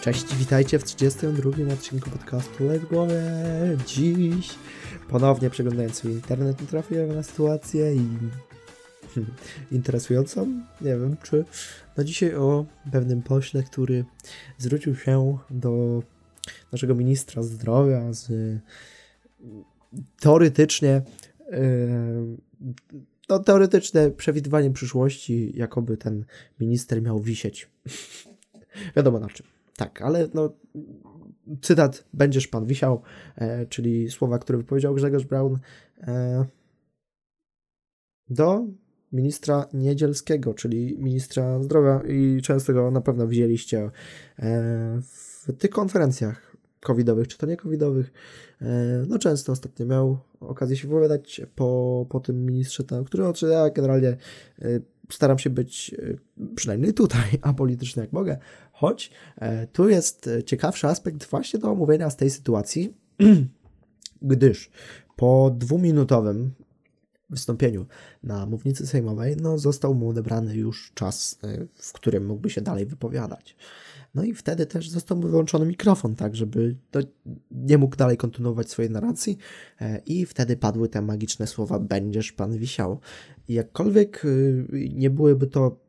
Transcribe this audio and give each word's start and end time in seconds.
Cześć, 0.00 0.34
witajcie 0.34 0.78
w 0.78 0.84
32 0.84 1.72
odcinku 1.72 2.10
podcastu 2.10 2.64
Live 2.64 2.88
Głowie. 2.88 3.22
Dziś 3.86 4.54
ponownie 5.08 5.50
przeglądając 5.50 5.96
sobie 5.96 6.14
internet 6.14 6.70
trafiłem 6.70 7.14
na 7.14 7.22
sytuację 7.22 7.94
i 7.94 8.06
interesującą. 9.76 10.46
Nie 10.80 10.90
wiem, 10.90 11.16
czy 11.22 11.44
no 11.96 12.04
dzisiaj 12.04 12.34
o 12.34 12.64
pewnym 12.92 13.22
pośle, 13.22 13.62
który 13.62 14.04
zwrócił 14.58 14.96
się 14.96 15.38
do 15.50 16.02
naszego 16.72 16.94
ministra 16.94 17.42
zdrowia 17.42 18.12
z 18.12 18.32
teoretycznie 20.20 21.02
no, 23.28 23.38
teoretyczne 23.38 24.10
przewidywanie 24.10 24.70
przyszłości, 24.70 25.52
jakoby 25.56 25.96
ten 25.96 26.24
minister 26.60 27.02
miał 27.02 27.20
wisieć. 27.20 27.68
Wiadomo 28.96 29.20
na 29.20 29.28
czym. 29.28 29.59
Tak, 29.80 30.02
ale 30.02 30.28
no, 30.34 30.52
cytat 31.62 32.04
będziesz 32.12 32.48
pan 32.48 32.66
wisiał, 32.66 33.02
e, 33.36 33.66
czyli 33.66 34.10
słowa, 34.10 34.38
które 34.38 34.58
wypowiedział 34.58 34.94
Grzegorz 34.94 35.24
Braun 35.24 35.58
e, 36.00 36.44
do 38.28 38.64
ministra 39.12 39.66
Niedzielskiego, 39.72 40.54
czyli 40.54 40.96
ministra 40.98 41.62
zdrowia 41.62 42.02
i 42.08 42.42
często 42.42 42.72
go 42.72 42.90
na 42.90 43.00
pewno 43.00 43.28
widzieliście 43.28 43.90
e, 44.38 45.00
w 45.02 45.46
tych 45.58 45.70
konferencjach 45.70 46.56
covidowych, 46.80 47.28
czy 47.28 47.38
to 47.38 47.46
nie 47.46 47.56
covidowych. 47.56 48.12
E, 48.62 48.66
no 49.08 49.18
często 49.18 49.52
ostatnio 49.52 49.86
miał 49.86 50.18
okazję 50.40 50.76
się 50.76 50.88
wypowiadać 50.88 51.40
po, 51.54 52.06
po 52.08 52.20
tym 52.20 52.46
ministrze, 52.46 52.84
tam, 52.84 53.04
który 53.04 53.26
oczywiście 53.26 53.70
generalnie 53.74 54.08
e, 54.08 54.80
staram 55.10 55.38
się 55.38 55.50
być 55.50 55.94
e, 55.98 56.16
przynajmniej 56.54 56.94
tutaj 56.94 57.38
apolityczny 57.42 58.02
jak 58.02 58.12
mogę, 58.12 58.38
choć 58.72 59.10
tu 59.72 59.88
jest 59.88 60.30
ciekawszy 60.46 60.86
aspekt 60.86 61.30
właśnie 61.30 61.60
do 61.60 61.70
omówienia 61.70 62.10
z 62.10 62.16
tej 62.16 62.30
sytuacji, 62.30 62.94
gdyż 64.22 64.70
po 65.16 65.50
dwuminutowym 65.58 66.52
wystąpieniu 67.30 67.86
na 68.22 68.46
mównicy 68.46 68.86
sejmowej, 68.86 69.36
no 69.36 69.58
został 69.58 69.94
mu 69.94 70.08
odebrany 70.08 70.56
już 70.56 70.92
czas, 70.94 71.38
w 71.74 71.92
którym 71.92 72.26
mógłby 72.26 72.50
się 72.50 72.60
dalej 72.60 72.86
wypowiadać. 72.86 73.56
No 74.14 74.24
i 74.24 74.34
wtedy 74.34 74.66
też 74.66 74.88
został 74.88 75.20
wyłączony 75.20 75.66
mikrofon, 75.66 76.14
tak, 76.14 76.36
żeby 76.36 76.76
nie 77.50 77.78
mógł 77.78 77.96
dalej 77.96 78.16
kontynuować 78.16 78.70
swojej 78.70 78.90
narracji 78.90 79.38
e, 79.80 79.98
i 80.06 80.26
wtedy 80.26 80.56
padły 80.56 80.88
te 80.88 81.02
magiczne 81.02 81.46
słowa 81.46 81.78
będziesz 81.78 82.32
pan 82.32 82.58
wisiał. 82.58 83.00
I 83.48 83.54
jakkolwiek 83.54 84.24
y, 84.24 84.66
nie 84.94 85.10
byłyby 85.10 85.46
to 85.46 85.80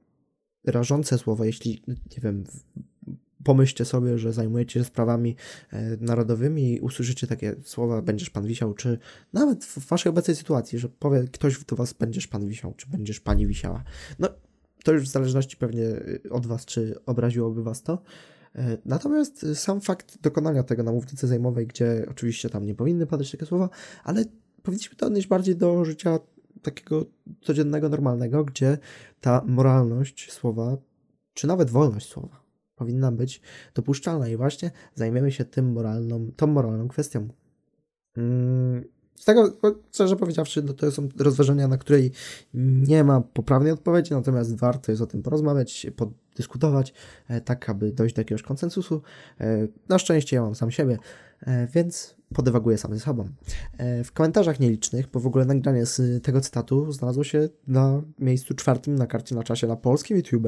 rażące 0.66 1.18
słowa, 1.18 1.46
jeśli, 1.46 1.84
nie 1.88 2.22
wiem, 2.24 2.44
pomyślcie 3.44 3.86
sobie, 3.86 4.18
że 4.18 4.34
zajmujecie 4.34 4.80
się 4.80 4.84
sprawami 4.84 5.36
e, 5.72 5.98
narodowymi 5.98 6.74
i 6.74 6.80
usłyszycie 6.80 7.28
takie 7.28 7.56
słowa 7.64 8.02
będziesz 8.02 8.30
pan 8.30 8.46
wisiał, 8.46 8.74
czy 8.74 8.98
nawet 9.34 9.66
w 9.66 9.88
waszej 9.88 10.10
obecnej 10.10 10.36
sytuacji, 10.36 10.80
że 10.80 10.90
powie 10.90 11.24
ktoś 11.32 11.66
do 11.66 11.76
was 11.76 11.94
będziesz 11.94 12.28
pan 12.28 12.48
wisiał, 12.48 12.74
czy 12.78 12.90
będziesz 12.90 13.20
pani 13.20 13.48
wisiała. 13.48 13.84
No 14.20 14.30
to 14.84 14.92
już 14.92 15.04
w 15.04 15.12
zależności 15.12 15.58
pewnie 15.58 15.84
y, 15.84 16.22
od 16.30 16.48
Was, 16.48 16.66
czy 16.66 16.96
obraziłoby 17.06 17.64
Was 17.64 17.84
to. 17.84 18.02
E, 18.56 18.78
natomiast 18.86 19.46
sam 19.56 19.82
fakt 19.82 20.22
dokonania 20.22 20.64
tego 20.64 20.84
na 20.84 20.92
mównicy 20.92 21.28
zajmowej, 21.28 21.68
gdzie 21.68 22.06
oczywiście 22.10 22.50
tam 22.50 22.66
nie 22.66 22.76
powinny 22.76 23.08
padać 23.08 23.32
takie 23.32 23.46
słowa, 23.46 23.70
ale 24.04 24.26
powinniśmy 24.64 24.96
to 24.96 25.06
odnieść 25.06 25.28
bardziej 25.28 25.56
do 25.56 25.86
życia 25.86 26.20
takiego 26.62 27.06
codziennego, 27.42 27.90
normalnego, 27.90 28.44
gdzie 28.46 28.78
ta 29.22 29.42
moralność 29.46 30.32
słowa, 30.32 30.78
czy 31.34 31.48
nawet 31.48 31.70
wolność 31.70 32.08
słowa 32.08 32.41
powinna 32.82 33.12
być 33.12 33.42
dopuszczalna 33.74 34.28
i 34.28 34.38
właśnie 34.38 34.72
zajmiemy 34.96 35.32
się 35.32 35.46
tym 35.46 35.72
moralną, 35.72 36.32
tą 36.36 36.48
moralną 36.48 36.88
kwestią. 36.88 37.28
Mm, 38.18 38.84
z 39.16 39.26
tego, 39.26 39.54
szczerze 39.92 40.16
powiedziawszy, 40.16 40.64
no 40.64 40.74
to 40.74 40.92
są 40.92 41.10
rozważania, 41.20 41.68
na 41.68 41.78
której 41.78 42.12
nie 42.54 43.04
ma 43.04 43.22
poprawnej 43.22 43.72
odpowiedzi, 43.72 44.14
natomiast 44.14 44.56
warto 44.56 44.92
jest 44.92 45.02
o 45.02 45.08
tym 45.08 45.24
porozmawiać, 45.24 45.88
podyskutować, 45.96 46.31
e, 47.28 47.42
tak 47.42 47.70
aby 47.70 47.92
dojść 47.92 48.16
do 48.16 48.22
jakiegoś 48.22 48.44
konsensusu. 48.44 49.02
E, 49.40 49.68
na 49.90 50.00
szczęście 50.00 50.36
ja 50.36 50.42
mam 50.42 50.56
sam 50.56 50.72
siebie, 50.72 50.98
e, 51.42 51.68
więc 51.68 52.16
podywaguję 52.34 52.78
sam 52.78 52.94
ze 52.94 53.00
sobą. 53.00 53.30
W 54.04 54.12
komentarzach 54.14 54.60
nielicznych, 54.60 55.08
bo 55.08 55.20
w 55.20 55.28
ogóle 55.28 55.46
nagranie 55.46 55.86
z 55.86 56.24
tego 56.24 56.42
cytatu 56.42 56.92
znalazło 56.92 57.24
się 57.24 57.50
na 57.68 58.02
miejscu 58.20 58.54
czwartym 58.54 58.96
na 58.96 59.08
karcie 59.08 59.36
na 59.36 59.44
czasie 59.44 59.68
na 59.68 59.76
polskim 59.76 60.18
YouTube, 60.18 60.48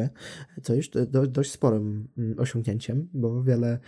co 0.64 0.74
do, 1.08 1.28
dość 1.28 1.52
sporym 1.52 2.08
mm, 2.18 2.40
osiągnięciem, 2.40 3.10
bo 3.14 3.44
wiele 3.44 3.80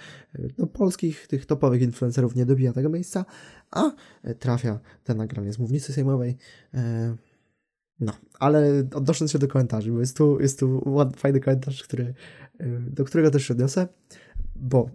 no, 0.58 0.68
polskich, 0.68 1.28
tych 1.28 1.46
topowych 1.46 1.82
influencerów 1.82 2.36
nie 2.36 2.46
dobija 2.46 2.74
tego 2.74 2.90
miejsca, 2.90 3.26
a 3.72 3.92
trafia 4.40 4.80
te 5.04 5.16
nagranie 5.16 5.54
z 5.54 5.60
mównicy 5.60 5.94
sejmowej. 5.94 6.38
No, 8.00 8.14
ale 8.40 8.84
odnosząc 8.94 9.32
się 9.32 9.40
do 9.40 9.48
komentarzy, 9.48 9.92
bo 9.92 10.00
jest 10.00 10.18
tu, 10.18 10.40
jest 10.40 10.60
tu 10.60 10.82
ładny, 10.86 11.18
fajny 11.18 11.40
komentarz, 11.40 11.84
który, 11.84 12.14
do 12.80 13.06
którego 13.06 13.32
też 13.32 13.48
się 13.48 13.54
odniosę, 13.54 13.88
bo 14.56 14.90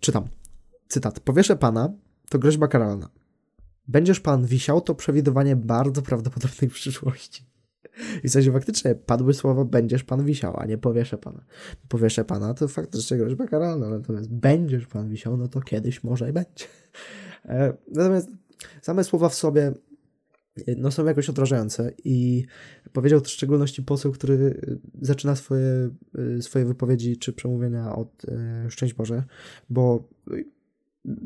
czytam. 0.00 0.28
Cytat. 0.88 1.20
Powieszę 1.20 1.56
pana, 1.56 1.92
to 2.28 2.38
groźba 2.38 2.68
karalna. 2.68 3.08
Będziesz 3.88 4.20
pan 4.20 4.46
wisiał, 4.46 4.80
to 4.80 4.94
przewidywanie 4.94 5.56
bardzo 5.56 6.02
prawdopodobnej 6.02 6.70
przyszłości. 6.78 7.48
I 8.24 8.28
w 8.28 8.32
sensie 8.32 8.52
faktycznie 8.52 8.94
padły 8.94 9.34
słowa 9.34 9.64
będziesz 9.64 10.04
pan 10.04 10.24
wisiał, 10.24 10.54
a 10.56 10.66
nie 10.66 10.78
powieszę 10.78 11.18
pana. 11.18 11.44
Powieszę 11.88 12.24
pana 12.24 12.54
to 12.54 12.68
faktycznie 12.68 13.16
groźba 13.16 13.46
karalna, 13.46 13.88
natomiast 13.88 14.32
będziesz 14.32 14.86
pan 14.86 15.08
wisiał, 15.08 15.36
no 15.36 15.48
to 15.48 15.60
kiedyś 15.60 16.04
może 16.04 16.30
i 16.30 16.32
będzie. 16.32 16.64
E, 17.44 17.72
natomiast 17.94 18.28
same 18.82 19.04
słowa 19.04 19.28
w 19.28 19.34
sobie 19.34 19.72
no, 20.76 20.90
są 20.90 21.06
jakoś 21.06 21.30
odrażające 21.30 21.92
i 22.04 22.44
powiedział 22.92 23.20
to 23.20 23.26
w 23.26 23.30
szczególności 23.30 23.82
poseł, 23.82 24.12
który 24.12 24.60
zaczyna 25.00 25.36
swoje, 25.36 25.90
swoje 26.40 26.64
wypowiedzi 26.64 27.16
czy 27.16 27.32
przemówienia 27.32 27.94
od 27.94 28.24
e, 28.24 28.70
Szczęść 28.70 28.94
Boże, 28.94 29.24
bo 29.70 30.08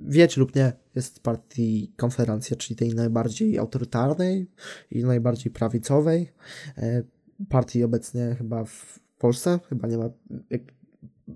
wiecie 0.06 0.40
lub 0.40 0.54
nie, 0.54 0.72
jest 0.94 1.20
partii 1.20 1.92
Konferencja, 1.96 2.56
czyli 2.56 2.76
tej 2.76 2.94
najbardziej 2.94 3.58
autorytarnej 3.58 4.50
i 4.90 5.04
najbardziej 5.04 5.52
prawicowej. 5.52 6.32
E, 6.78 7.02
partii 7.48 7.84
obecnie 7.84 8.34
chyba 8.38 8.64
w 8.64 9.00
Polsce, 9.18 9.60
chyba 9.68 9.88
nie 9.88 9.98
ma 9.98 10.10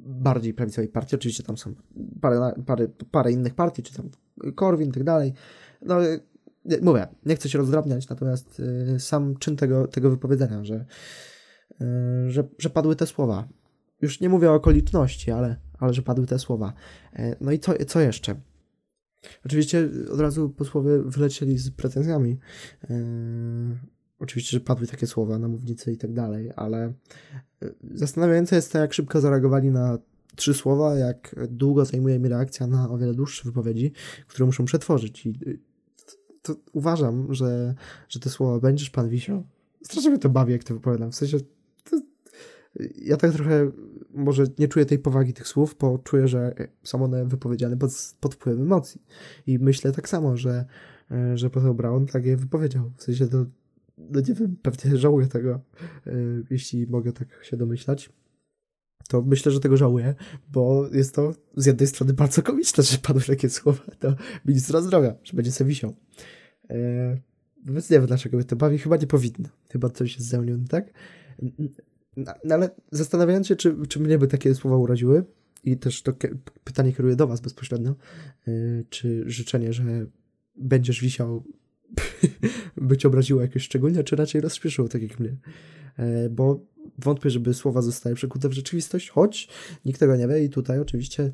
bardziej 0.06 0.54
prawicowej 0.54 0.88
partii. 0.88 1.16
Oczywiście 1.16 1.42
tam 1.42 1.56
są 1.56 1.74
parę, 2.20 2.52
parę, 2.66 2.88
parę 3.10 3.32
innych 3.32 3.54
partii, 3.54 3.82
czy 3.82 3.94
tam 3.94 4.10
Korwin 4.54 4.88
i 4.88 4.92
tak 4.92 5.04
dalej. 5.04 5.32
No, 5.82 5.96
mówię, 6.82 7.06
nie 7.26 7.36
chcę 7.36 7.48
się 7.48 7.58
rozdrabniać, 7.58 8.08
natomiast 8.08 8.62
e, 8.94 9.00
sam 9.00 9.36
czyn 9.36 9.56
tego, 9.56 9.86
tego 9.86 10.10
wypowiedzenia, 10.10 10.64
że, 10.64 10.84
e, 11.80 12.30
że, 12.30 12.48
że 12.58 12.70
padły 12.70 12.96
te 12.96 13.06
słowa. 13.06 13.48
Już 14.02 14.20
nie 14.20 14.28
mówię 14.28 14.50
o 14.50 14.54
okoliczności, 14.54 15.30
ale 15.30 15.56
ale 15.78 15.94
że 15.94 16.02
padły 16.02 16.26
te 16.26 16.38
słowa. 16.38 16.72
E, 17.12 17.36
no 17.40 17.52
i 17.52 17.58
co, 17.58 17.72
co 17.86 18.00
jeszcze? 18.00 18.34
Oczywiście 19.46 19.88
od 20.12 20.20
razu 20.20 20.50
posłowie 20.50 20.98
wylecieli 21.02 21.58
z 21.58 21.70
pretensjami. 21.70 22.38
Yy, 22.90 22.96
oczywiście, 24.18 24.50
że 24.50 24.60
padły 24.60 24.86
takie 24.86 25.06
słowa 25.06 25.38
na 25.38 25.48
mównicy 25.48 25.92
i 25.92 25.96
tak 25.96 26.12
dalej, 26.12 26.50
ale 26.56 26.84
e, 26.84 26.92
zastanawiające 27.94 28.56
jest 28.56 28.72
to, 28.72 28.78
jak 28.78 28.94
szybko 28.94 29.20
zareagowali 29.20 29.70
na 29.70 29.98
trzy 30.36 30.54
słowa, 30.54 30.94
jak 30.94 31.34
długo 31.48 31.84
zajmuje 31.84 32.18
mi 32.18 32.28
reakcja 32.28 32.66
na 32.66 32.90
o 32.90 32.98
wiele 32.98 33.14
dłuższe 33.14 33.44
wypowiedzi, 33.44 33.92
które 34.26 34.46
muszą 34.46 34.64
przetworzyć. 34.64 35.26
I 35.26 35.38
to, 36.46 36.54
to 36.54 36.60
uważam, 36.72 37.34
że, 37.34 37.74
że 38.08 38.20
te 38.20 38.30
słowa 38.30 38.60
będziesz 38.60 38.90
pan 38.90 39.08
wisiał. 39.08 39.46
Strasznie 39.82 40.10
mnie 40.10 40.18
to 40.18 40.28
bawi, 40.28 40.52
jak 40.52 40.64
to 40.64 40.74
wypowiadam. 40.74 41.12
W 41.12 41.14
sensie 41.14 41.38
ja 42.96 43.16
tak 43.16 43.32
trochę 43.32 43.70
może 44.14 44.44
nie 44.58 44.68
czuję 44.68 44.86
tej 44.86 44.98
powagi 44.98 45.32
tych 45.32 45.48
słów, 45.48 45.76
bo 45.80 45.98
czuję, 45.98 46.28
że 46.28 46.54
są 46.82 47.04
one 47.04 47.26
wypowiedziane 47.26 47.76
pod, 47.76 47.90
pod 48.20 48.34
wpływem 48.34 48.62
emocji. 48.62 49.02
I 49.46 49.58
myślę 49.58 49.92
tak 49.92 50.08
samo, 50.08 50.36
że, 50.36 50.64
że 51.34 51.50
poseł 51.50 51.74
Brown 51.74 52.06
tak 52.06 52.26
je 52.26 52.36
wypowiedział. 52.36 52.92
W 52.96 53.02
sensie 53.02 53.26
to, 53.26 53.44
no 53.98 54.20
nie 54.20 54.34
wiem, 54.34 54.56
pewnie 54.62 54.96
żałuję 54.96 55.26
tego, 55.26 55.60
e, 56.06 56.12
jeśli 56.50 56.86
mogę 56.86 57.12
tak 57.12 57.28
się 57.42 57.56
domyślać. 57.56 58.12
To 59.08 59.22
myślę, 59.22 59.52
że 59.52 59.60
tego 59.60 59.76
żałuję, 59.76 60.14
bo 60.52 60.88
jest 60.92 61.14
to 61.14 61.34
z 61.56 61.66
jednej 61.66 61.86
strony 61.86 62.12
bardzo 62.12 62.42
komiczne, 62.42 62.84
że 62.84 62.98
padły 62.98 63.22
takie 63.22 63.50
słowa 63.50 63.84
do 64.00 64.14
ministra 64.44 64.80
zdrowia, 64.82 65.14
że 65.24 65.32
będzie 65.32 65.52
sobie 65.52 65.68
wisiał. 65.68 65.94
E, 66.70 67.16
więc 67.64 67.90
nie 67.90 67.98
wiem, 67.98 68.06
dlaczego 68.06 68.36
mnie 68.36 68.46
to 68.46 68.56
bawi. 68.56 68.78
Chyba 68.78 68.96
nie 68.96 69.06
powinno. 69.06 69.48
Chyba 69.70 69.90
coś 69.90 70.14
jest 70.14 70.28
ze 70.28 70.40
mną, 70.40 70.64
tak? 70.64 70.92
No, 72.16 72.54
ale 72.54 72.70
zastanawiając 72.90 73.46
się, 73.46 73.56
czy, 73.56 73.76
czy 73.88 74.00
mnie 74.00 74.18
by 74.18 74.26
takie 74.26 74.54
słowa 74.54 74.76
uraziły, 74.76 75.24
i 75.64 75.76
też 75.76 76.02
to 76.02 76.12
pytanie 76.64 76.92
kieruję 76.92 77.16
do 77.16 77.26
Was 77.26 77.40
bezpośrednio, 77.40 77.94
yy, 78.46 78.84
czy 78.90 79.24
życzenie, 79.26 79.72
że 79.72 80.06
będziesz 80.56 81.00
wisiał, 81.00 81.44
by 82.76 82.96
cię 82.96 83.08
obraziło 83.08 83.42
jakoś 83.42 83.62
szczególnie, 83.62 84.04
czy 84.04 84.16
raczej 84.16 84.40
rozśpieszyło, 84.40 84.88
tak 84.88 85.02
jak 85.02 85.20
mnie. 85.20 85.36
bo 86.30 86.60
wątpię, 86.98 87.30
żeby 87.30 87.54
słowa 87.54 87.82
zostały 87.82 88.14
przekute 88.14 88.48
w 88.48 88.52
rzeczywistość, 88.52 89.10
choć 89.10 89.48
nikt 89.84 90.00
tego 90.00 90.16
nie 90.16 90.28
wie 90.28 90.44
i 90.44 90.50
tutaj 90.50 90.80
oczywiście 90.80 91.32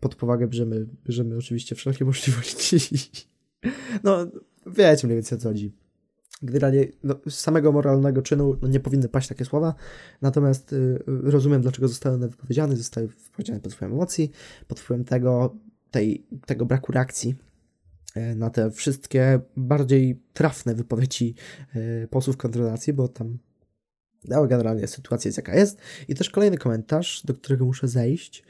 pod 0.00 0.14
powagę 0.14 0.48
bierzemy, 0.48 0.86
bierzemy 1.06 1.36
oczywiście 1.36 1.74
wszelkie 1.74 2.04
możliwości. 2.04 2.76
No, 4.04 4.26
wiecie 4.66 5.06
mniej 5.06 5.16
więcej 5.16 5.38
o 5.38 5.40
co 5.40 5.48
chodzi 5.48 5.72
generalnie 6.42 6.86
no, 7.04 7.14
z 7.28 7.34
samego 7.34 7.72
moralnego 7.72 8.22
czynu 8.22 8.56
no, 8.62 8.68
nie 8.68 8.80
powinny 8.80 9.08
paść 9.08 9.28
takie 9.28 9.44
słowa, 9.44 9.74
natomiast 10.22 10.72
y, 10.72 11.02
rozumiem, 11.06 11.62
dlaczego 11.62 11.88
zostały 11.88 12.14
one 12.16 12.28
wypowiedziane, 12.28 12.76
zostały 12.76 13.08
wypowiedziane 13.08 13.60
pod 13.60 13.72
wpływem 13.74 13.94
emocji, 13.94 14.30
pod 14.68 14.80
wpływem 14.80 15.04
tego, 15.04 15.56
tej, 15.90 16.26
tego 16.46 16.66
braku 16.66 16.92
reakcji 16.92 17.34
y, 18.16 18.34
na 18.34 18.50
te 18.50 18.70
wszystkie 18.70 19.40
bardziej 19.56 20.22
trafne 20.32 20.74
wypowiedzi 20.74 21.34
y, 21.76 22.08
posłów 22.10 22.36
kontratacji, 22.36 22.92
bo 22.92 23.08
tam 23.08 23.38
no, 24.24 24.46
generalnie 24.46 24.86
sytuacja 24.86 25.28
jest 25.28 25.38
jaka 25.38 25.54
jest. 25.54 25.78
I 26.08 26.14
też 26.14 26.30
kolejny 26.30 26.58
komentarz, 26.58 27.22
do 27.24 27.34
którego 27.34 27.64
muszę 27.64 27.88
zejść. 27.88 28.44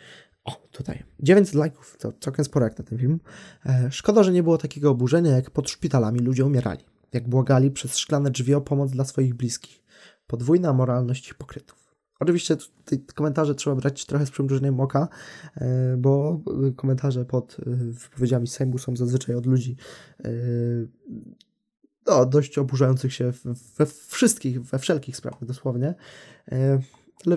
O, 0.45 0.69
tutaj. 0.71 1.03
900 1.21 1.55
lajków, 1.55 1.97
to 1.99 2.13
całkiem 2.21 2.45
sporo 2.45 2.67
jak 2.67 2.79
na 2.79 2.85
ten 2.85 2.99
film. 2.99 3.21
E, 3.67 3.89
szkoda, 3.91 4.23
że 4.23 4.33
nie 4.33 4.43
było 4.43 4.59
takiego 4.59 4.91
oburzenia, 4.91 5.31
jak 5.31 5.51
pod 5.51 5.71
szpitalami 5.71 6.19
ludzie 6.19 6.45
umierali 6.45 6.85
jak 7.13 7.29
błagali 7.29 7.71
przez 7.71 7.99
szklane 7.99 8.31
drzwi 8.31 8.55
o 8.55 8.61
pomoc 8.61 8.91
dla 8.91 9.05
swoich 9.05 9.35
bliskich. 9.35 9.83
Podwójna 10.27 10.73
moralność 10.73 11.29
hipokrytów. 11.29 11.95
Oczywiście 12.21 12.57
te 12.85 12.97
komentarze 13.15 13.55
trzeba 13.55 13.77
brać 13.77 14.07
trochę 14.07 14.27
z 14.27 14.31
przymrużeniem 14.31 14.81
oka, 14.81 15.09
e, 15.57 15.97
bo 15.97 16.41
komentarze 16.77 17.25
pod 17.25 17.57
e, 17.61 17.71
wypowiedziami 17.75 18.47
Sejmu 18.47 18.79
są 18.79 18.97
zazwyczaj 18.97 19.35
od 19.35 19.47
ludzi 19.47 19.77
e, 20.25 20.31
no, 22.07 22.27
dość 22.27 22.59
oburzających 22.59 23.15
się 23.15 23.33
we 23.77 23.87
wszystkich, 23.87 24.63
we 24.63 24.79
wszelkich 24.79 25.17
sprawach 25.17 25.45
dosłownie. 25.45 25.95
Ale 27.27 27.37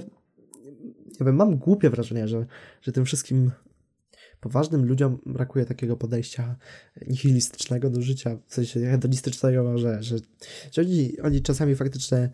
nie 1.19 1.25
wiem, 1.25 1.35
mam 1.35 1.57
głupie 1.57 1.89
wrażenie, 1.89 2.27
że, 2.27 2.45
że 2.81 2.91
tym 2.91 3.05
wszystkim 3.05 3.51
poważnym 4.39 4.85
ludziom 4.85 5.17
brakuje 5.25 5.65
takiego 5.65 5.97
podejścia 5.97 6.55
nihilistycznego 7.07 7.89
do 7.89 8.01
życia, 8.01 8.37
w 8.47 8.53
sensie 8.53 8.79
hedonistycznego 8.79 9.63
może, 9.63 10.03
że, 10.03 10.17
że 10.71 10.81
oni, 10.81 11.19
oni 11.19 11.41
czasami 11.41 11.75
faktycznie 11.75 12.29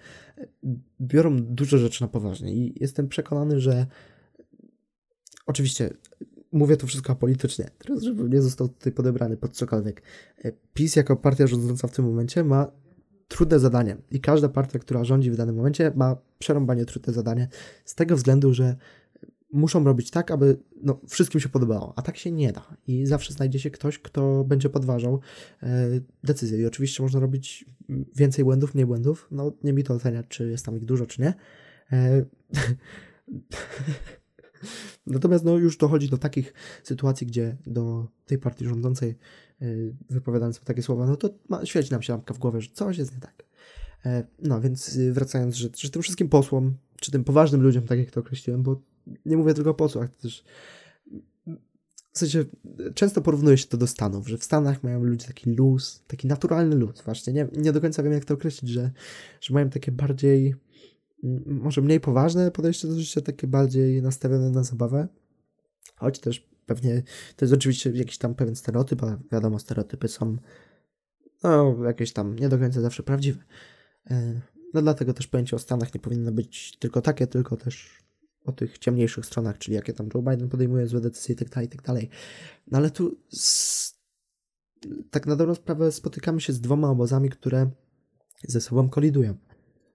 biorą 1.01 1.43
dużo 1.43 1.77
rzeczy 1.77 2.01
na 2.01 2.07
poważnie 2.07 2.53
i 2.53 2.73
jestem 2.81 3.07
przekonany, 3.07 3.59
że 3.59 3.85
oczywiście 5.45 5.89
mówię 6.51 6.77
to 6.77 6.87
wszystko 6.87 7.13
apolitycznie, 7.13 7.69
teraz 7.77 8.01
żeby 8.03 8.29
nie 8.29 8.41
został 8.41 8.69
tutaj 8.69 8.93
podebrany 8.93 9.37
pod 9.37 9.51
cokolwiek. 9.51 10.01
PiS 10.73 10.95
jako 10.95 11.15
partia 11.15 11.47
rządząca 11.47 11.87
w 11.87 11.91
tym 11.91 12.05
momencie 12.05 12.43
ma 12.43 12.71
trudne 13.31 13.59
zadanie 13.59 13.97
i 14.11 14.19
każda 14.19 14.49
partia, 14.49 14.79
która 14.79 15.03
rządzi 15.03 15.31
w 15.31 15.35
danym 15.35 15.55
momencie 15.55 15.91
ma 15.95 16.17
przerąbanie 16.39 16.85
trudne 16.85 17.13
zadanie 17.13 17.47
z 17.85 17.95
tego 17.95 18.15
względu, 18.15 18.53
że 18.53 18.75
muszą 19.53 19.83
robić 19.83 20.11
tak, 20.11 20.31
aby 20.31 20.57
no, 20.83 20.99
wszystkim 21.07 21.41
się 21.41 21.49
podobało, 21.49 21.93
a 21.95 22.01
tak 22.01 22.17
się 22.17 22.31
nie 22.31 22.51
da. 22.51 22.75
I 22.87 23.05
zawsze 23.05 23.33
znajdzie 23.33 23.59
się 23.59 23.71
ktoś, 23.71 23.99
kto 23.99 24.43
będzie 24.43 24.69
podważał 24.69 25.19
e, 25.63 25.87
decyzję. 26.23 26.59
I 26.59 26.65
oczywiście 26.65 27.03
można 27.03 27.19
robić 27.19 27.65
więcej 28.15 28.45
błędów, 28.45 28.73
mniej 28.75 28.85
błędów. 28.85 29.27
No, 29.31 29.51
nie 29.63 29.73
mi 29.73 29.83
to 29.83 29.93
oceniać, 29.93 30.25
czy 30.29 30.49
jest 30.49 30.65
tam 30.65 30.77
ich 30.77 30.85
dużo, 30.85 31.05
czy 31.05 31.21
nie. 31.21 31.33
E, 31.91 32.25
Natomiast 35.07 35.45
no, 35.45 35.57
już 35.57 35.77
dochodzi 35.77 36.09
do 36.09 36.17
takich 36.17 36.53
sytuacji, 36.83 37.27
gdzie 37.27 37.57
do 37.67 38.07
tej 38.25 38.37
partii 38.37 38.65
rządzącej 38.65 39.09
e, 39.61 39.65
wypowiadane 40.09 40.53
są 40.53 40.61
takie 40.65 40.81
słowa, 40.81 41.05
no 41.05 41.15
to 41.15 41.29
ma, 41.49 41.65
świeci 41.65 41.91
nam 41.91 42.01
się 42.01 42.13
lampka 42.13 42.33
w 42.33 42.37
głowie, 42.37 42.61
że 42.61 42.69
coś 42.73 42.97
jest 42.97 43.13
nie 43.13 43.19
tak. 43.19 43.43
E, 44.05 44.23
no 44.39 44.61
więc 44.61 44.97
wracając, 44.97 45.55
że, 45.55 45.69
że 45.77 45.89
tym 45.89 46.01
wszystkim 46.01 46.29
posłom, 46.29 46.77
czy 46.99 47.11
tym 47.11 47.23
poważnym 47.23 47.61
ludziom, 47.61 47.83
tak 47.83 47.99
jak 47.99 48.11
to 48.11 48.19
określiłem, 48.19 48.63
bo 48.63 48.81
nie 49.25 49.37
mówię 49.37 49.53
tylko 49.53 49.69
o 49.69 49.73
posłach, 49.73 50.09
też 50.09 50.43
w 52.13 52.17
sensie 52.17 52.45
często 52.95 53.21
porównuje 53.21 53.57
się 53.57 53.67
to 53.67 53.77
do 53.77 53.87
Stanów, 53.87 54.27
że 54.27 54.37
w 54.37 54.43
Stanach 54.43 54.83
mają 54.83 55.03
ludzie 55.03 55.27
taki 55.27 55.51
luz, 55.51 56.03
taki 56.07 56.27
naturalny 56.27 56.75
luz, 56.75 57.01
właśnie, 57.01 57.33
nie, 57.33 57.47
nie 57.57 57.71
do 57.71 57.81
końca 57.81 58.03
wiem 58.03 58.13
jak 58.13 58.25
to 58.25 58.33
określić, 58.33 58.71
że, 58.71 58.91
że 59.41 59.53
mają 59.53 59.69
takie 59.69 59.91
bardziej, 59.91 60.55
może 61.45 61.81
mniej 61.81 61.99
poważne 61.99 62.51
podejście 62.51 62.87
do 62.87 62.99
życia, 62.99 63.21
takie 63.21 63.47
bardziej 63.47 64.01
nastawione 64.01 64.49
na 64.49 64.63
zabawę, 64.63 65.07
choć 65.95 66.19
też 66.19 66.49
pewnie, 66.65 67.03
to 67.35 67.45
jest 67.45 67.53
oczywiście 67.53 67.91
jakiś 67.91 68.17
tam 68.17 68.35
pewien 68.35 68.55
stereotyp, 68.55 69.03
a 69.03 69.17
wiadomo, 69.31 69.59
stereotypy 69.59 70.07
są 70.07 70.37
no, 71.43 71.75
jakieś 71.85 72.13
tam 72.13 72.35
nie 72.35 72.49
do 72.49 72.59
końca 72.59 72.81
zawsze 72.81 73.03
prawdziwe. 73.03 73.43
E, 74.09 74.41
no 74.73 74.81
dlatego 74.81 75.13
też 75.13 75.27
pojęcie 75.27 75.55
o 75.55 75.59
Stanach 75.59 75.93
nie 75.93 75.99
powinno 75.99 76.31
być 76.31 76.77
tylko 76.77 77.01
takie, 77.01 77.27
tylko 77.27 77.57
też 77.57 78.01
o 78.45 78.51
tych 78.51 78.77
ciemniejszych 78.77 79.25
stronach, 79.25 79.57
czyli 79.57 79.75
jakie 79.75 79.93
tam 79.93 80.09
Joe 80.13 80.21
Biden 80.21 80.49
podejmuje 80.49 80.87
złe 80.87 81.01
decyzje 81.01 81.33
i 81.33 81.37
tak 81.37 81.49
dalej, 81.49 81.65
i 81.67 81.69
tak. 81.69 81.85
No 82.67 82.77
ale 82.77 82.91
tu 82.91 83.17
z... 83.29 83.93
tak 85.11 85.27
na 85.27 85.35
dobrą 85.35 85.55
sprawę 85.55 85.91
spotykamy 85.91 86.41
się 86.41 86.53
z 86.53 86.61
dwoma 86.61 86.89
obozami, 86.89 87.29
które 87.29 87.71
ze 88.43 88.61
sobą 88.61 88.89
kolidują. 88.89 89.37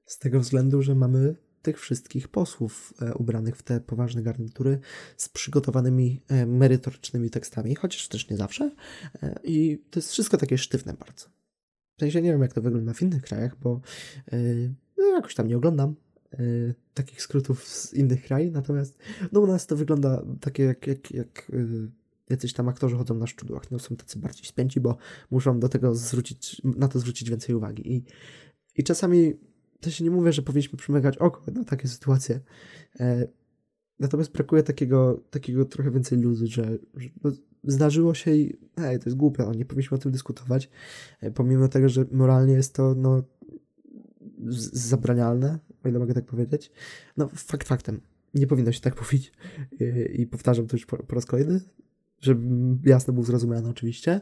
Z 0.07 0.19
tego 0.19 0.41
względu, 0.41 0.83
że 0.83 0.95
mamy 0.95 1.35
tych 1.63 1.81
wszystkich 1.81 2.29
posłów 2.29 2.95
e, 3.03 3.15
ubranych 3.15 3.57
w 3.57 3.63
te 3.63 3.81
poważne 3.81 4.23
garnitury 4.23 4.79
z 5.17 5.29
przygotowanymi 5.29 6.23
e, 6.29 6.47
merytorycznymi 6.47 7.31
tekstami, 7.31 7.75
chociaż 7.75 8.09
też 8.09 8.31
nie 8.31 8.37
zawsze. 8.37 8.71
E, 9.23 9.41
I 9.45 9.83
to 9.91 9.99
jest 9.99 10.13
wszystko 10.13 10.37
takie 10.37 10.59
sztywne 10.59 10.95
bardzo. 10.95 11.27
W 11.97 12.01
sensie 12.01 12.23
nie 12.23 12.33
wiem, 12.33 12.43
jak 12.43 12.53
to 12.53 12.63
wygląda 12.63 12.93
w 12.93 13.03
innych 13.03 13.23
krajach, 13.23 13.57
bo 13.61 13.81
no, 14.99 15.05
jakoś 15.05 15.35
tam 15.35 15.49
nie 15.49 15.57
oglądam 15.57 15.95
takich 16.95 17.23
skrótów 17.23 17.69
z 17.69 17.95
innych 17.95 18.25
krajów, 18.25 18.55
natomiast 18.55 18.99
no 19.33 19.41
u 19.41 19.47
nas 19.47 19.67
to 19.67 19.77
wygląda 19.77 20.23
takie 20.41 20.63
jak, 20.63 20.87
jak, 20.87 21.11
jak 21.11 21.53
jacyś 22.31 22.53
tam 22.53 22.69
aktorzy 22.69 22.97
chodzą 22.97 23.15
na 23.15 23.27
szczudłach, 23.27 23.71
no 23.71 23.79
są 23.79 23.97
tacy 23.97 24.19
bardziej 24.19 24.45
spięci, 24.45 24.81
bo 24.81 24.97
muszą 25.31 25.61
do 25.61 25.69
tego 25.69 25.95
zwrócić, 25.95 26.63
na 26.65 26.89
to 26.89 26.99
zwrócić 26.99 27.31
więcej 27.31 27.55
uwagi 27.55 27.93
i, 27.95 28.05
i 28.77 28.85
czasami 28.85 29.35
się 29.89 30.05
nie 30.05 30.11
mówię, 30.11 30.33
że 30.33 30.43
powinniśmy 30.43 30.79
przymykać 30.79 31.19
oko 31.19 31.51
na 31.53 31.65
takie 31.65 31.89
sytuacje, 31.89 32.41
e, 33.01 33.29
natomiast 33.99 34.33
brakuje 34.33 34.63
takiego, 34.63 35.21
takiego 35.31 35.65
trochę 35.65 35.91
więcej 35.91 36.19
luzu, 36.19 36.47
że, 36.47 36.79
że 36.95 37.09
no, 37.25 37.33
zdarzyło 37.65 38.15
się 38.15 38.35
i 38.35 38.57
hej, 38.79 38.99
to 38.99 39.05
jest 39.05 39.17
głupie, 39.17 39.43
no, 39.43 39.55
nie 39.55 39.65
powinniśmy 39.65 39.95
o 39.95 39.99
tym 39.99 40.13
dyskutować, 40.13 40.71
e, 41.21 41.31
pomimo 41.31 41.69
tego, 41.69 41.89
że 41.89 42.05
moralnie 42.13 42.55
jest 42.55 42.75
to 42.75 42.95
no 42.95 43.23
zabranialne, 44.73 45.59
o 45.85 45.89
ile 45.89 45.99
mogę 45.99 46.15
tak 46.15 46.25
powiedzieć. 46.25 46.73
No, 47.17 47.29
fakt 47.35 47.69
faktem. 47.69 48.01
Nie 48.35 48.47
powinno 48.47 48.73
się 48.73 48.81
tak 48.81 48.97
mówić. 49.03 49.33
I 50.13 50.27
powtarzam 50.27 50.67
to 50.67 50.77
już 50.77 50.87
po, 50.87 50.97
po 50.97 51.15
raz 51.15 51.27
kolejny, 51.27 51.61
żeby 52.21 52.41
jasno 52.91 53.15
był 53.15 53.23
zrozumiany 53.23 53.69
oczywiście. 53.69 54.21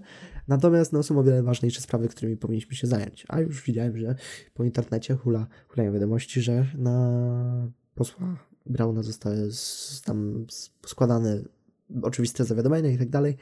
Natomiast 0.48 0.92
no, 0.92 1.02
są 1.02 1.18
o 1.18 1.24
wiele 1.24 1.42
ważniejsze 1.42 1.80
sprawy, 1.80 2.08
którymi 2.08 2.36
powinniśmy 2.36 2.76
się 2.76 2.86
zająć. 2.86 3.24
A 3.28 3.40
już 3.40 3.62
widziałem, 3.62 3.96
że 3.96 4.14
po 4.54 4.64
internecie 4.64 5.14
hula, 5.14 5.46
hulają 5.68 5.92
wiadomości, 5.92 6.40
że 6.40 6.66
na 6.78 7.70
posła 7.94 8.36
Brauna 8.66 9.02
zostały 9.02 9.50
tam 10.04 10.46
składane 10.86 11.42
oczywiste 12.02 12.44
zawiadomienia 12.44 12.90
i 12.90 12.98
tak 12.98 13.10
dalej. 13.10 13.36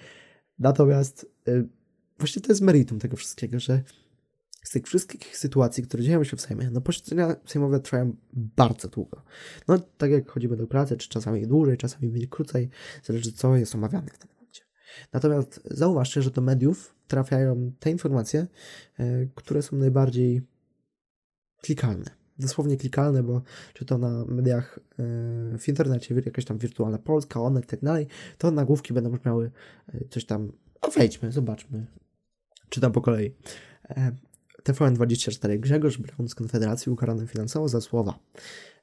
Natomiast 0.58 1.26
y, 1.48 1.68
właśnie 2.18 2.42
to 2.42 2.48
jest 2.48 2.60
meritum 2.60 2.98
tego 2.98 3.16
wszystkiego, 3.16 3.60
że 3.60 3.82
z 4.62 4.70
tych 4.70 4.86
wszystkich 4.86 5.36
sytuacji, 5.36 5.82
które 5.82 6.02
dzieją 6.02 6.24
się 6.24 6.36
w 6.36 6.40
Sejmie, 6.40 6.70
no 6.70 6.80
posiedzenia 6.80 7.36
sejmowe 7.46 7.80
trwają 7.80 8.16
bardzo 8.32 8.88
długo. 8.88 9.22
No 9.68 9.78
tak 9.78 10.10
jak 10.10 10.30
chodzimy 10.30 10.56
do 10.56 10.66
pracy, 10.66 10.96
czy 10.96 11.08
czasami 11.08 11.46
dłużej, 11.46 11.76
czasami 11.76 12.08
mniej 12.08 12.28
krócej, 12.28 12.70
zależy 13.02 13.32
co 13.32 13.56
jest 13.56 13.74
omawiane 13.74 14.06
w 14.06 14.18
momencie. 14.18 14.41
Natomiast 15.12 15.60
zauważcie, 15.64 16.22
że 16.22 16.30
do 16.30 16.40
mediów 16.40 16.94
trafiają 17.06 17.72
te 17.80 17.90
informacje, 17.90 18.46
e, 18.98 19.26
które 19.34 19.62
są 19.62 19.76
najbardziej 19.76 20.42
klikalne. 21.62 22.10
Dosłownie 22.38 22.76
klikalne, 22.76 23.22
bo 23.22 23.42
czy 23.74 23.84
to 23.84 23.98
na 23.98 24.24
mediach 24.24 24.78
e, 24.78 25.58
w 25.58 25.68
internecie, 25.68 26.14
jakaś 26.14 26.44
tam 26.44 26.58
wirtualna 26.58 26.98
Polska, 26.98 27.40
one 27.40 27.60
i 27.60 27.64
tak 27.64 27.80
dalej, 27.80 28.06
to 28.38 28.50
nagłówki 28.50 28.94
będą 28.94 29.18
miały 29.26 29.50
e, 29.88 30.08
coś 30.10 30.24
tam, 30.24 30.52
o 30.80 30.90
wejdźmy, 30.90 31.32
zobaczmy, 31.32 31.86
czytam 32.68 32.92
po 32.92 33.00
kolei. 33.00 33.34
TVN24 34.64 35.58
Grzegorz 35.58 35.98
Braun 35.98 36.28
z 36.28 36.34
Konfederacji 36.34 36.92
ukarany 36.92 37.26
finansowo 37.26 37.68
za 37.68 37.80
słowa. 37.80 38.18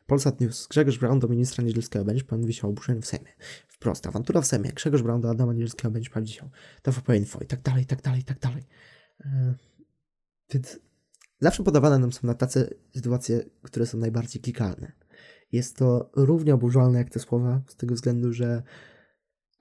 Polsat 0.10 0.42
News. 0.42 0.68
Grzegorz 0.68 0.98
Braun 0.98 1.20
do 1.20 1.28
ministra 1.28 1.64
Niedzielskiego 1.64 2.06
będzie 2.06 2.24
pan 2.24 2.46
wisiał 2.46 2.70
oburzenie 2.70 3.02
w 3.02 3.06
Sejmie. 3.06 3.32
Wprost. 3.68 4.08
Awantura 4.08 4.42
w 4.42 4.46
Sejmie. 4.46 4.70
Grzegorz 4.70 5.02
Braun 5.02 5.22
do 5.22 5.30
Adama 5.30 5.54
Niedzielskiego 5.54 5.92
będzie 5.92 6.10
pan 6.10 6.24
wisiał. 6.24 6.50
TVP 6.82 7.18
Info 7.18 7.40
i 7.40 7.46
tak 7.46 7.62
dalej, 7.62 7.84
i 7.84 7.86
tak 7.86 8.02
dalej, 8.02 8.22
i 8.22 8.24
tak 8.24 8.40
dalej. 8.40 8.64
Yy, 9.20 9.56
więc 10.54 10.80
zawsze 11.40 11.64
podawane 11.64 12.00
nam 12.00 12.12
są 12.12 12.28
na 12.28 12.34
tacy 12.34 12.78
sytuacje, 12.96 13.46
które 13.62 13.86
są 13.86 13.98
najbardziej 13.98 14.42
klikalne. 14.42 14.92
Jest 15.52 15.78
to 15.78 16.12
równie 16.16 16.54
oburzalne 16.54 16.98
jak 16.98 17.10
te 17.10 17.20
słowa, 17.20 17.62
z 17.68 17.76
tego 17.76 17.96
względu, 17.96 18.34
że 18.34 18.64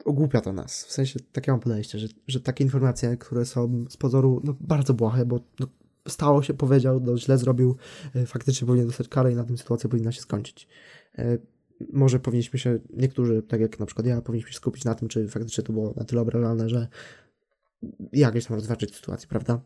ogłupia 0.05 0.41
to 0.41 0.53
nas. 0.53 0.85
W 0.85 0.93
sensie 0.93 1.21
takie 1.33 1.53
mam 1.53 1.61
podejście, 1.61 1.99
że, 1.99 2.09
że 2.27 2.41
takie 2.41 2.65
informacje, 2.65 3.17
które 3.17 3.45
są 3.45 3.85
z 3.91 3.97
pozoru 3.97 4.41
no, 4.45 4.57
bardzo 4.61 4.95
błahe, 4.95 5.27
bo 5.27 5.41
no, 5.61 5.67
stało 6.09 6.43
się, 6.43 6.55
powiedział, 6.55 7.01
no 7.01 7.19
źle 7.19 7.39
zrobił, 7.39 7.77
e, 8.15 8.27
faktycznie 8.27 8.67
powinien 8.67 8.87
dostać 8.87 9.09
karę 9.09 9.33
i 9.33 9.35
na 9.35 9.45
tym 9.45 9.59
sytuacja 9.59 9.91
powinna 9.91 10.13
się 10.13 10.21
skończyć. 10.21 10.69
E, 11.19 11.39
może 11.93 12.21
powinniśmy 12.21 12.59
się, 12.59 12.79
niektórzy, 12.91 13.43
tak 13.43 13.61
jak 13.61 13.81
na 13.81 13.87
przykład 13.87 14.07
ja, 14.07 14.23
powinniśmy 14.23 14.51
się 14.51 14.57
skupić 14.57 14.85
na 14.85 14.95
tym, 14.95 15.09
czy 15.09 15.29
faktycznie 15.29 15.65
to 15.65 15.73
było 15.73 15.95
na 15.97 16.05
tyle 16.05 16.21
obrażalne, 16.21 16.69
że 16.69 16.89
jakieś 18.13 18.47
tam 18.47 18.55
rozważyć 18.55 18.97
sytuację, 18.97 19.29
prawda? 19.29 19.61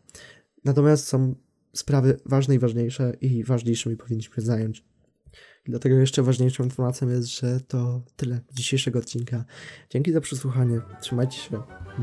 Natomiast 0.65 1.07
są 1.07 1.35
sprawy 1.73 2.19
ważne 2.25 2.55
i 2.55 2.59
ważniejsze 2.59 3.13
i 3.21 3.43
ważniejszymi 3.43 3.97
powinniśmy 3.97 4.35
się 4.35 4.41
zająć. 4.41 4.85
Dlatego 5.65 5.95
jeszcze 5.95 6.23
ważniejszą 6.23 6.63
informacją 6.63 7.09
jest, 7.09 7.27
że 7.27 7.59
to 7.59 8.01
tyle 8.15 8.39
dzisiejszego 8.53 8.99
odcinka. 8.99 9.45
Dzięki 9.89 10.11
za 10.11 10.21
przesłuchanie. 10.21 10.81
Trzymajcie 11.01 11.37
się. 11.37 11.61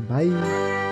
Bye! 0.09 0.90